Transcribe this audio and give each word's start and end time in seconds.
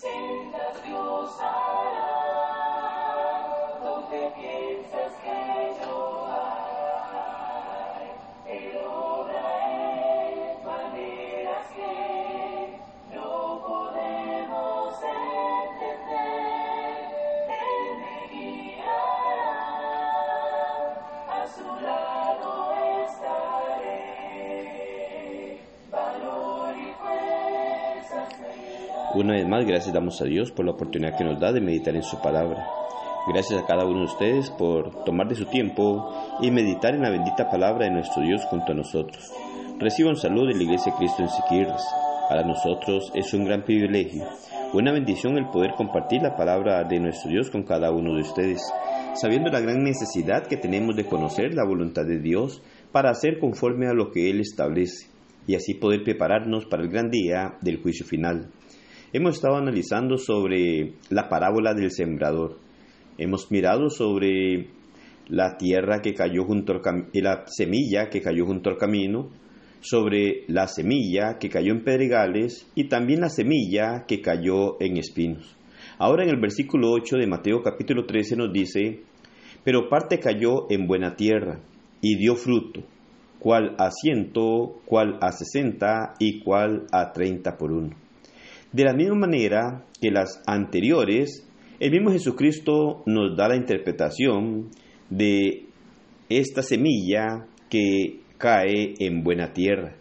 sind 0.00 0.54
es 0.54 0.80
bloß 0.80 1.40
ein 1.40 1.77
Una 29.14 29.32
vez 29.32 29.48
más, 29.48 29.64
gracias 29.64 29.94
damos 29.94 30.20
a 30.20 30.26
Dios 30.26 30.52
por 30.52 30.66
la 30.66 30.72
oportunidad 30.72 31.16
que 31.16 31.24
nos 31.24 31.40
da 31.40 31.50
de 31.50 31.62
meditar 31.62 31.96
en 31.96 32.02
su 32.02 32.20
palabra. 32.20 32.68
Gracias 33.26 33.62
a 33.62 33.66
cada 33.66 33.86
uno 33.86 34.00
de 34.00 34.04
ustedes 34.04 34.50
por 34.50 35.02
tomar 35.04 35.28
de 35.28 35.34
su 35.34 35.46
tiempo 35.46 36.12
y 36.42 36.50
meditar 36.50 36.94
en 36.94 37.00
la 37.00 37.10
bendita 37.10 37.48
palabra 37.48 37.86
de 37.86 37.90
nuestro 37.90 38.22
Dios 38.22 38.44
junto 38.50 38.72
a 38.72 38.74
nosotros. 38.74 39.32
Reciban 39.78 40.16
salud 40.16 40.46
de 40.46 40.56
la 40.56 40.62
Iglesia 40.62 40.92
de 40.92 40.98
Cristo 40.98 41.22
en 41.22 41.30
Siquirres. 41.30 41.82
Para 42.28 42.42
nosotros 42.42 43.10
es 43.14 43.32
un 43.32 43.46
gran 43.46 43.62
privilegio, 43.62 44.26
una 44.74 44.92
bendición 44.92 45.38
el 45.38 45.48
poder 45.48 45.72
compartir 45.74 46.20
la 46.20 46.36
palabra 46.36 46.84
de 46.84 47.00
nuestro 47.00 47.30
Dios 47.30 47.48
con 47.48 47.62
cada 47.62 47.90
uno 47.90 48.14
de 48.14 48.20
ustedes, 48.20 48.60
sabiendo 49.14 49.50
la 49.50 49.60
gran 49.60 49.82
necesidad 49.82 50.46
que 50.46 50.58
tenemos 50.58 50.96
de 50.96 51.06
conocer 51.06 51.54
la 51.54 51.64
voluntad 51.64 52.04
de 52.04 52.18
Dios 52.18 52.62
para 52.92 53.08
hacer 53.08 53.38
conforme 53.38 53.88
a 53.88 53.94
lo 53.94 54.10
que 54.10 54.28
Él 54.28 54.40
establece 54.40 55.08
y 55.46 55.54
así 55.54 55.72
poder 55.72 56.04
prepararnos 56.04 56.66
para 56.66 56.82
el 56.82 56.90
gran 56.90 57.08
día 57.08 57.56
del 57.62 57.80
juicio 57.80 58.04
final. 58.04 58.50
Hemos 59.10 59.36
estado 59.36 59.56
analizando 59.56 60.18
sobre 60.18 60.92
la 61.08 61.30
parábola 61.30 61.72
del 61.72 61.90
sembrador. 61.90 62.58
Hemos 63.16 63.50
mirado 63.50 63.88
sobre 63.88 64.68
la 65.28 65.56
tierra 65.56 66.02
que 66.02 66.12
cayó 66.12 66.44
junto 66.44 66.74
al 66.74 67.08
la 67.14 67.44
semilla 67.46 68.10
que 68.10 68.20
cayó 68.20 68.44
junto 68.44 68.68
al 68.68 68.76
camino, 68.76 69.30
sobre 69.80 70.44
la 70.48 70.68
semilla 70.68 71.38
que 71.38 71.48
cayó 71.48 71.72
en 71.72 71.84
pedregales 71.84 72.70
y 72.74 72.88
también 72.88 73.22
la 73.22 73.30
semilla 73.30 74.04
que 74.06 74.20
cayó 74.20 74.78
en 74.78 74.98
espinos. 74.98 75.56
Ahora 75.96 76.24
en 76.24 76.28
el 76.28 76.38
versículo 76.38 76.90
8 76.90 77.16
de 77.16 77.26
Mateo 77.26 77.62
capítulo 77.62 78.04
13 78.04 78.36
nos 78.36 78.52
dice, 78.52 79.04
pero 79.64 79.88
parte 79.88 80.20
cayó 80.20 80.70
en 80.70 80.86
buena 80.86 81.16
tierra 81.16 81.60
y 82.02 82.18
dio 82.18 82.36
fruto, 82.36 82.82
cual 83.38 83.74
a 83.78 83.90
ciento, 83.90 84.82
cual 84.84 85.16
a 85.22 85.32
sesenta 85.32 86.12
y 86.18 86.40
cual 86.40 86.84
a 86.92 87.10
treinta 87.12 87.56
por 87.56 87.72
uno. 87.72 88.07
De 88.72 88.84
la 88.84 88.92
misma 88.92 89.14
manera 89.14 89.86
que 90.00 90.10
las 90.10 90.42
anteriores, 90.46 91.48
el 91.80 91.90
mismo 91.90 92.10
Jesucristo 92.10 93.02
nos 93.06 93.36
da 93.36 93.48
la 93.48 93.56
interpretación 93.56 94.68
de 95.08 95.64
esta 96.28 96.62
semilla 96.62 97.46
que 97.70 98.20
cae 98.36 98.94
en 98.98 99.22
buena 99.22 99.52
tierra. 99.54 99.96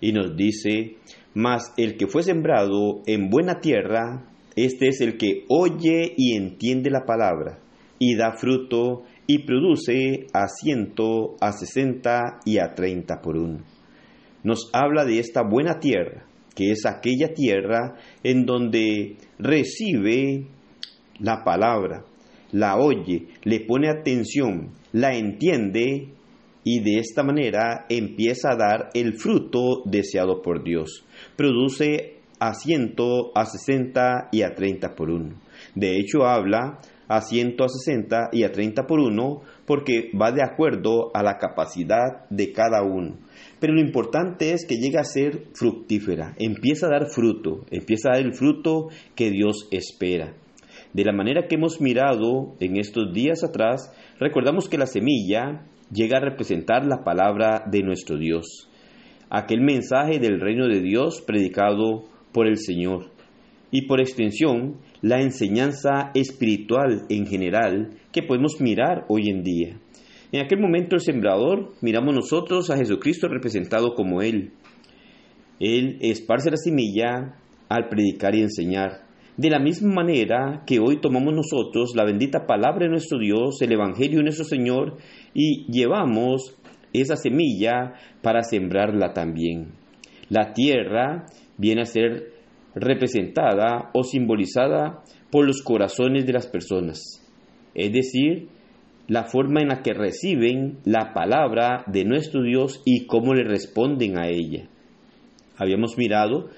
Y 0.00 0.12
nos 0.12 0.36
dice, 0.36 0.96
mas 1.34 1.72
el 1.76 1.96
que 1.96 2.06
fue 2.06 2.22
sembrado 2.22 3.02
en 3.06 3.28
buena 3.28 3.60
tierra, 3.60 4.24
este 4.54 4.88
es 4.88 5.00
el 5.00 5.16
que 5.16 5.44
oye 5.48 6.14
y 6.16 6.36
entiende 6.36 6.90
la 6.90 7.04
palabra, 7.04 7.58
y 7.98 8.14
da 8.14 8.36
fruto, 8.36 9.02
y 9.26 9.44
produce 9.44 10.26
a 10.32 10.46
ciento, 10.46 11.34
a 11.40 11.50
sesenta 11.50 12.38
y 12.44 12.58
a 12.58 12.74
treinta 12.74 13.20
por 13.20 13.36
uno. 13.36 13.58
Nos 14.44 14.70
habla 14.72 15.04
de 15.04 15.18
esta 15.18 15.42
buena 15.42 15.80
tierra, 15.80 16.24
que 16.56 16.72
es 16.72 16.86
aquella 16.86 17.32
tierra 17.34 17.94
en 18.24 18.46
donde 18.46 19.18
recibe 19.38 20.46
la 21.20 21.44
palabra, 21.44 22.04
la 22.50 22.76
oye, 22.76 23.28
le 23.44 23.60
pone 23.60 23.88
atención, 23.88 24.70
la 24.92 25.14
entiende 25.14 26.08
y 26.64 26.80
de 26.80 26.98
esta 26.98 27.22
manera 27.22 27.86
empieza 27.88 28.52
a 28.52 28.56
dar 28.56 28.90
el 28.94 29.14
fruto 29.18 29.82
deseado 29.84 30.42
por 30.42 30.64
Dios. 30.64 31.04
Produce 31.36 32.16
a 32.40 32.54
ciento, 32.54 33.30
a 33.34 33.44
sesenta 33.44 34.28
y 34.32 34.42
a 34.42 34.54
treinta 34.54 34.94
por 34.94 35.10
uno. 35.10 35.36
De 35.74 35.96
hecho 35.98 36.24
habla 36.24 36.80
a 37.08 37.20
ciento, 37.20 37.64
a 37.64 37.68
sesenta 37.68 38.30
y 38.32 38.44
a 38.44 38.52
treinta 38.52 38.86
por 38.86 38.98
uno 38.98 39.42
porque 39.66 40.10
va 40.20 40.32
de 40.32 40.42
acuerdo 40.42 41.10
a 41.14 41.22
la 41.22 41.38
capacidad 41.38 42.28
de 42.30 42.52
cada 42.52 42.82
uno. 42.82 43.18
Pero 43.58 43.72
lo 43.72 43.80
importante 43.80 44.52
es 44.52 44.66
que 44.66 44.76
llega 44.76 45.00
a 45.00 45.04
ser 45.04 45.44
fructífera, 45.54 46.34
empieza 46.38 46.86
a 46.86 46.90
dar 46.90 47.06
fruto, 47.08 47.64
empieza 47.70 48.10
a 48.10 48.16
dar 48.16 48.26
el 48.26 48.34
fruto 48.34 48.88
que 49.14 49.30
Dios 49.30 49.68
espera. 49.70 50.34
De 50.92 51.04
la 51.04 51.12
manera 51.12 51.46
que 51.48 51.56
hemos 51.56 51.80
mirado 51.80 52.54
en 52.60 52.76
estos 52.76 53.12
días 53.12 53.42
atrás, 53.44 53.92
recordamos 54.18 54.68
que 54.68 54.78
la 54.78 54.86
semilla 54.86 55.66
llega 55.90 56.18
a 56.18 56.24
representar 56.24 56.84
la 56.86 57.04
palabra 57.04 57.64
de 57.70 57.82
nuestro 57.82 58.18
Dios, 58.18 58.68
aquel 59.30 59.60
mensaje 59.60 60.18
del 60.18 60.40
reino 60.40 60.68
de 60.68 60.80
Dios 60.80 61.22
predicado 61.26 62.04
por 62.32 62.46
el 62.46 62.58
Señor, 62.58 63.10
y 63.70 63.86
por 63.86 64.00
extensión 64.00 64.76
la 65.02 65.20
enseñanza 65.20 66.10
espiritual 66.14 67.02
en 67.08 67.26
general 67.26 67.90
que 68.12 68.22
podemos 68.22 68.60
mirar 68.60 69.04
hoy 69.08 69.28
en 69.28 69.42
día. 69.42 69.76
En 70.36 70.44
aquel 70.44 70.60
momento 70.60 70.96
el 70.96 71.00
sembrador 71.00 71.72
miramos 71.80 72.14
nosotros 72.14 72.68
a 72.68 72.76
Jesucristo 72.76 73.26
representado 73.26 73.94
como 73.94 74.20
Él. 74.20 74.52
Él 75.60 75.96
esparce 76.02 76.50
la 76.50 76.58
semilla 76.58 77.38
al 77.70 77.88
predicar 77.88 78.34
y 78.34 78.42
enseñar. 78.42 79.06
De 79.38 79.48
la 79.48 79.58
misma 79.58 79.94
manera 79.94 80.62
que 80.66 80.78
hoy 80.78 81.00
tomamos 81.00 81.32
nosotros 81.32 81.94
la 81.96 82.04
bendita 82.04 82.44
palabra 82.44 82.84
de 82.84 82.90
nuestro 82.90 83.18
Dios, 83.18 83.62
el 83.62 83.72
Evangelio 83.72 84.18
de 84.18 84.24
nuestro 84.24 84.44
Señor, 84.44 84.98
y 85.32 85.64
llevamos 85.72 86.54
esa 86.92 87.16
semilla 87.16 87.94
para 88.20 88.42
sembrarla 88.42 89.14
también. 89.14 89.72
La 90.28 90.52
tierra 90.52 91.24
viene 91.56 91.80
a 91.80 91.86
ser 91.86 92.34
representada 92.74 93.90
o 93.94 94.02
simbolizada 94.02 95.02
por 95.30 95.46
los 95.46 95.62
corazones 95.62 96.26
de 96.26 96.34
las 96.34 96.46
personas, 96.46 97.26
es 97.74 97.90
decir, 97.90 98.48
la 99.08 99.24
forma 99.24 99.60
en 99.60 99.68
la 99.68 99.82
que 99.82 99.94
reciben 99.94 100.78
la 100.84 101.12
palabra 101.14 101.84
de 101.86 102.04
nuestro 102.04 102.42
Dios 102.42 102.82
y 102.84 103.06
cómo 103.06 103.34
le 103.34 103.44
responden 103.44 104.18
a 104.18 104.28
ella. 104.28 104.68
Habíamos 105.56 105.96
mirado 105.96 106.50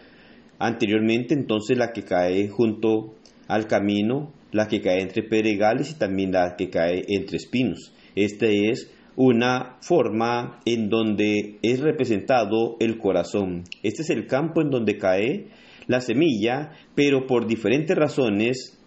anteriormente 0.59 1.35
entonces 1.35 1.77
la 1.77 1.93
que 1.93 2.03
cae 2.03 2.49
junto 2.49 3.15
al 3.49 3.67
camino, 3.67 4.33
la 4.51 4.67
que 4.67 4.81
cae 4.81 5.03
entre 5.03 5.23
pedregales 5.23 5.91
y 5.91 5.99
también 5.99 6.33
la 6.33 6.57
que 6.57 6.71
cae 6.71 7.05
entre 7.09 7.37
espinos. 7.37 7.93
Esta 8.15 8.47
es 8.47 8.91
una 9.15 9.77
forma 9.81 10.61
en 10.65 10.89
donde 10.89 11.59
es 11.63 11.81
representado 11.81 12.77
el 12.81 12.99
corazón. 12.99 13.65
Este 13.83 14.03
es 14.03 14.11
el 14.11 14.27
campo 14.27 14.63
en 14.63 14.71
donde 14.71 14.97
cae 14.97 15.49
la 15.87 16.01
semilla, 16.01 16.73
pero 16.95 17.27
por 17.27 17.47
diferentes 17.47 17.97
razones 17.97 18.79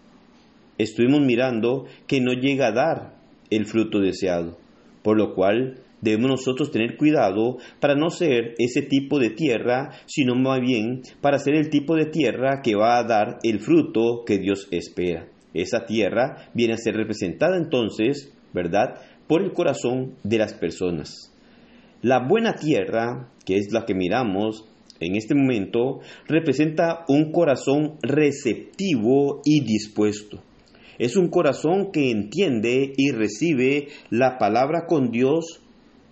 estuvimos 0.78 1.20
mirando 1.20 1.86
que 2.06 2.20
no 2.20 2.32
llega 2.32 2.68
a 2.68 2.72
dar 2.72 3.21
el 3.50 3.66
fruto 3.66 4.00
deseado, 4.00 4.58
por 5.02 5.16
lo 5.16 5.34
cual 5.34 5.80
debemos 6.00 6.30
nosotros 6.30 6.70
tener 6.70 6.96
cuidado 6.96 7.58
para 7.80 7.94
no 7.94 8.10
ser 8.10 8.54
ese 8.58 8.82
tipo 8.82 9.18
de 9.18 9.30
tierra, 9.30 9.92
sino 10.06 10.34
más 10.34 10.60
bien 10.60 11.02
para 11.20 11.38
ser 11.38 11.54
el 11.54 11.70
tipo 11.70 11.94
de 11.96 12.06
tierra 12.06 12.60
que 12.62 12.74
va 12.74 12.98
a 12.98 13.04
dar 13.04 13.38
el 13.42 13.60
fruto 13.60 14.24
que 14.26 14.38
Dios 14.38 14.68
espera. 14.70 15.28
Esa 15.54 15.86
tierra 15.86 16.48
viene 16.54 16.74
a 16.74 16.78
ser 16.78 16.96
representada 16.96 17.56
entonces, 17.56 18.32
¿verdad?, 18.52 18.96
por 19.26 19.42
el 19.42 19.52
corazón 19.52 20.16
de 20.24 20.38
las 20.38 20.54
personas. 20.54 21.32
La 22.02 22.26
buena 22.26 22.54
tierra, 22.54 23.30
que 23.46 23.56
es 23.56 23.72
la 23.72 23.84
que 23.86 23.94
miramos 23.94 24.64
en 24.98 25.16
este 25.16 25.34
momento, 25.34 26.00
representa 26.26 27.04
un 27.08 27.30
corazón 27.32 27.98
receptivo 28.02 29.40
y 29.44 29.60
dispuesto. 29.64 30.42
Es 30.98 31.16
un 31.16 31.28
corazón 31.28 31.90
que 31.92 32.10
entiende 32.10 32.92
y 32.96 33.10
recibe 33.12 33.88
la 34.10 34.38
palabra 34.38 34.86
con 34.86 35.10
Dios, 35.10 35.62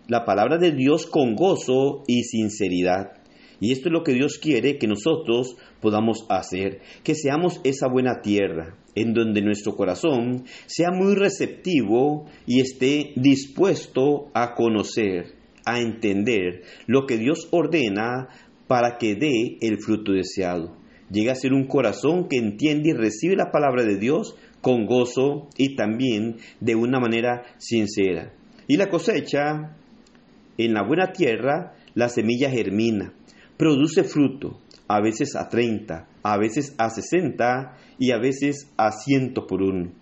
la 0.09 0.25
palabra 0.25 0.59
de 0.59 0.73
Dios 0.73 1.07
con 1.07 1.35
gozo 1.35 2.03
y 2.07 2.23
sinceridad. 2.23 3.21
Y 3.61 3.73
esto 3.73 3.89
es 3.89 3.93
lo 3.93 4.03
que 4.03 4.15
Dios 4.15 4.39
quiere 4.39 4.79
que 4.79 4.89
nosotros 4.89 5.57
podamos 5.81 6.25
hacer, 6.31 6.81
que 7.05 7.15
seamos 7.15 7.61
esa 7.63 7.89
buena 7.89 8.23
tierra, 8.23 8.79
en 8.95 9.13
donde 9.13 9.43
nuestro 9.43 9.77
corazón 9.77 10.45
sea 10.67 10.91
muy 10.91 11.15
receptivo 11.15 12.27
y 12.47 12.61
esté 12.61 13.13
dispuesto 13.17 14.31
a 14.33 14.55
conocer, 14.55 15.35
a 15.67 15.81
entender 15.81 16.63
lo 16.87 17.07
que 17.07 17.19
Dios 17.19 17.49
ordena 17.51 18.29
para 18.67 18.97
que 18.99 19.15
dé 19.15 19.59
el 19.61 19.79
fruto 19.79 20.13
deseado. 20.13 20.77
Llega 21.11 21.33
a 21.33 21.37
ser 21.37 21.53
un 21.53 21.67
corazón 21.67 22.29
que 22.29 22.39
entiende 22.39 22.91
y 22.91 22.93
recibe 22.93 23.37
la 23.37 23.51
palabra 23.51 23.85
de 23.85 23.99
Dios 23.99 24.37
con 24.61 24.87
gozo 24.87 25.49
y 25.57 25.77
también 25.77 26.37
de 26.61 26.75
una 26.75 27.01
manera 27.01 27.43
sincera. 27.59 28.33
Y 28.67 28.77
la 28.77 28.89
cosecha, 28.89 29.77
en 30.59 30.75
la 30.75 30.87
buena 30.87 31.13
tierra, 31.13 31.75
la 31.95 32.09
semilla 32.09 32.51
germina, 32.51 33.13
produce 33.57 34.05
fruto, 34.05 34.61
a 34.89 35.01
veces 35.01 35.37
a 35.37 35.49
30, 35.49 36.09
a 36.23 36.39
veces 36.39 36.75
a 36.79 36.91
60 36.91 37.77
y 37.99 38.11
a 38.11 38.19
veces 38.19 38.71
a 38.77 38.91
100 38.93 39.35
por 39.49 39.63
uno. 39.63 39.93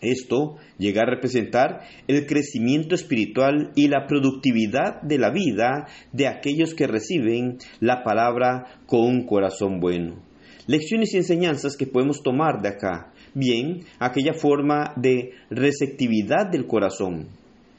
Esto 0.00 0.56
llega 0.78 1.02
a 1.02 1.06
representar 1.06 1.80
el 2.08 2.26
crecimiento 2.26 2.94
espiritual 2.94 3.72
y 3.74 3.88
la 3.88 4.06
productividad 4.06 5.00
de 5.02 5.18
la 5.18 5.30
vida 5.30 5.86
de 6.12 6.28
aquellos 6.28 6.74
que 6.74 6.86
reciben 6.86 7.58
la 7.80 8.02
palabra 8.04 8.66
con 8.86 9.00
un 9.00 9.24
corazón 9.24 9.80
bueno. 9.80 10.22
Lecciones 10.66 11.14
y 11.14 11.18
enseñanzas 11.18 11.76
que 11.76 11.86
podemos 11.86 12.22
tomar 12.22 12.60
de 12.62 12.68
acá. 12.68 13.12
Bien, 13.34 13.80
aquella 13.98 14.32
forma 14.32 14.92
de 14.96 15.32
receptividad 15.50 16.46
del 16.50 16.66
corazón. 16.66 17.26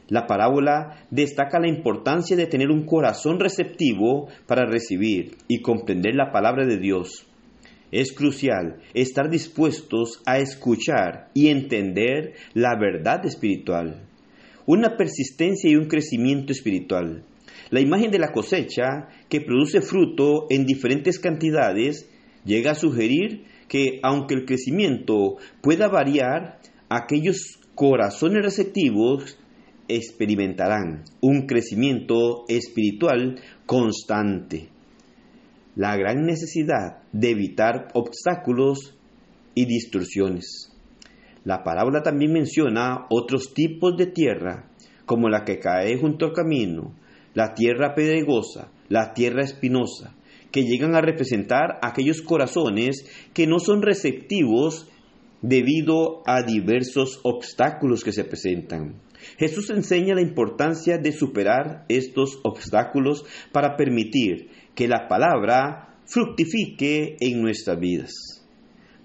La 0.10 0.28
parábola 0.28 1.08
destaca 1.10 1.60
la 1.60 1.70
importancia 1.70 2.36
de 2.36 2.46
tener 2.46 2.70
un 2.70 2.86
corazón 2.86 3.40
receptivo 3.40 4.28
para 4.48 4.66
recibir 4.66 5.38
y 5.48 5.62
comprender 5.62 6.14
la 6.14 6.32
palabra 6.32 6.66
de 6.66 6.78
Dios. 6.78 7.26
Es 7.92 8.12
crucial 8.12 8.82
estar 8.94 9.30
dispuestos 9.30 10.22
a 10.26 10.40
escuchar 10.40 11.30
y 11.34 11.48
entender 11.48 12.34
la 12.54 12.78
verdad 12.78 13.26
espiritual. 13.26 14.04
Una 14.66 14.98
persistencia 14.98 15.72
y 15.72 15.76
un 15.76 15.88
crecimiento 15.88 16.52
espiritual. 16.52 17.24
La 17.70 17.80
imagen 17.80 18.12
de 18.12 18.20
la 18.20 18.34
cosecha, 18.34 19.08
que 19.30 19.42
produce 19.42 19.82
fruto 19.82 20.48
en 20.50 20.66
diferentes 20.66 21.18
cantidades, 21.18 22.10
llega 22.44 22.72
a 22.72 22.76
sugerir 22.76 23.46
que 23.68 24.00
aunque 24.04 24.36
el 24.36 24.46
crecimiento 24.46 25.38
pueda 25.62 25.88
variar, 25.88 26.60
aquellos 26.90 27.60
corazones 27.76 28.44
receptivos 28.44 29.38
experimentarán 29.88 31.04
un 31.22 31.46
crecimiento 31.46 32.46
espiritual 32.48 33.40
constante 33.66 34.70
la 35.76 35.98
gran 35.98 36.26
necesidad 36.26 37.04
de 37.12 37.32
evitar 37.32 37.90
obstáculos 37.94 38.98
y 39.54 39.66
distorsiones. 39.66 40.72
La 41.44 41.64
parábola 41.64 42.02
también 42.02 42.32
menciona 42.32 43.06
otros 43.10 43.54
tipos 43.54 43.96
de 43.98 44.08
tierra, 44.08 44.70
como 45.06 45.30
la 45.30 45.44
que 45.44 45.60
cae 45.60 45.98
junto 45.98 46.26
al 46.26 46.34
camino, 46.34 46.94
la 47.34 47.54
tierra 47.54 47.94
pedregosa, 47.94 48.72
la 48.88 49.14
tierra 49.14 49.44
espinosa, 49.44 50.16
que 50.52 50.64
llegan 50.64 50.96
a 50.96 51.02
representar 51.02 51.80
aquellos 51.82 52.22
corazones 52.22 53.06
que 53.34 53.48
no 53.48 53.60
son 53.60 53.82
receptivos 53.82 54.88
debido 55.42 56.24
a 56.26 56.44
diversos 56.44 57.20
obstáculos 57.24 58.04
que 58.04 58.12
se 58.12 58.24
presentan. 58.24 58.96
Jesús 59.38 59.70
enseña 59.70 60.16
la 60.16 60.22
importancia 60.22 60.98
de 60.98 61.12
superar 61.12 61.86
estos 61.90 62.40
obstáculos 62.44 63.26
para 63.52 63.76
permitir 63.76 64.50
que 64.76 64.88
la 64.88 65.08
palabra 65.08 65.96
fructifique 66.06 67.18
en 67.20 67.42
nuestras 67.42 67.80
vidas. 67.80 68.14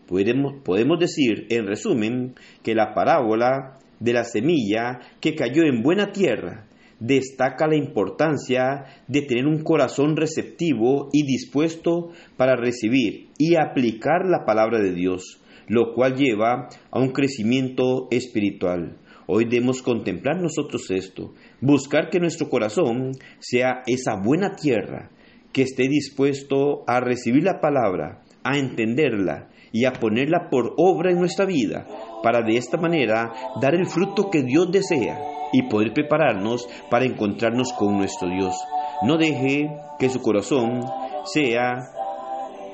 Podemos, 0.06 0.98
decir, 0.98 1.46
en 1.50 1.66
resumen, 1.66 2.34
que 2.62 2.74
la 2.74 2.94
parábola 2.94 3.78
de 4.00 4.12
la 4.12 4.24
semilla 4.24 4.98
que 5.20 5.36
cayó 5.36 5.62
en 5.62 5.82
buena 5.82 6.10
tierra 6.10 6.66
destaca 7.00 7.66
la 7.66 7.76
importancia 7.76 8.84
de 9.08 9.22
tener 9.22 9.46
un 9.46 9.64
corazón 9.64 10.16
receptivo 10.16 11.08
y 11.12 11.24
dispuesto 11.24 12.10
para 12.36 12.56
recibir 12.56 13.30
y 13.38 13.56
aplicar 13.56 14.26
la 14.26 14.44
palabra 14.44 14.78
de 14.78 14.92
Dios, 14.92 15.42
lo 15.66 15.94
cual 15.94 16.14
lleva 16.14 16.68
a 16.90 17.00
un 17.00 17.08
crecimiento 17.12 18.06
espiritual. 18.10 18.98
Hoy 19.26 19.46
debemos 19.46 19.82
contemplar 19.82 20.40
nosotros 20.40 20.90
esto, 20.90 21.34
buscar 21.60 22.10
que 22.10 22.20
nuestro 22.20 22.48
corazón 22.48 23.12
sea 23.38 23.82
esa 23.86 24.16
buena 24.22 24.56
tierra 24.56 25.10
que 25.52 25.62
esté 25.62 25.88
dispuesto 25.88 26.84
a 26.86 27.00
recibir 27.00 27.44
la 27.44 27.60
palabra, 27.60 28.22
a 28.44 28.58
entenderla 28.58 29.48
y 29.72 29.84
a 29.84 29.92
ponerla 29.92 30.48
por 30.50 30.74
obra 30.76 31.12
en 31.12 31.18
nuestra 31.18 31.46
vida, 31.46 31.86
para 32.22 32.42
de 32.42 32.56
esta 32.56 32.76
manera 32.76 33.32
dar 33.60 33.74
el 33.74 33.86
fruto 33.86 34.30
que 34.30 34.42
Dios 34.42 34.70
desea 34.72 35.39
y 35.52 35.62
poder 35.62 35.92
prepararnos 35.92 36.68
para 36.90 37.04
encontrarnos 37.04 37.72
con 37.72 37.96
nuestro 37.96 38.28
Dios. 38.28 38.54
No 39.02 39.16
deje 39.16 39.68
que 39.98 40.08
su 40.08 40.20
corazón 40.20 40.82
sea 41.24 41.78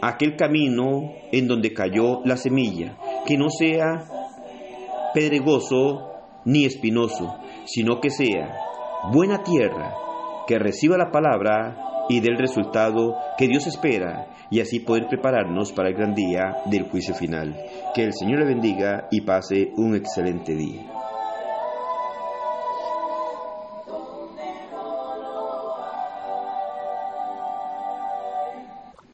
aquel 0.03 0.37
camino 0.37 1.13
en 1.33 1.49
donde 1.49 1.73
cayó 1.73 2.21
la 2.25 2.37
semilla, 2.37 2.97
que 3.27 3.37
no 3.37 3.49
sea 3.51 4.05
pedregoso 5.15 6.13
ni 6.45 6.65
espinoso, 6.65 7.39
sino 7.65 8.01
que 8.01 8.11
sea 8.11 8.55
buena 9.13 9.43
tierra, 9.43 9.95
que 10.47 10.59
reciba 10.59 10.97
la 10.97 11.11
palabra 11.11 11.77
y 12.09 12.21
del 12.21 12.39
resultado 12.39 13.17
que 13.37 13.49
Dios 13.49 13.67
espera 13.67 14.29
y 14.51 14.61
así 14.61 14.81
poder 14.81 15.09
prepararnos 15.09 15.73
para 15.73 15.89
el 15.89 15.97
gran 15.97 16.15
día 16.15 16.57
del 16.67 16.85
juicio 16.85 17.15
final. 17.15 17.57
Que 17.95 18.05
el 18.05 18.13
Señor 18.13 18.41
le 18.41 18.47
bendiga 18.47 19.09
y 19.11 19.23
pase 19.23 19.73
un 19.77 19.97
excelente 19.97 20.55
día. 20.55 20.96